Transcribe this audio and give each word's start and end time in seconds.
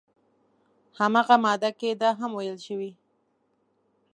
همغه 0.99 1.35
ماده 1.45 1.71
کې 1.79 1.89
دا 2.01 2.09
هم 2.19 2.31
ویل 2.35 2.57
شوي 2.67 2.91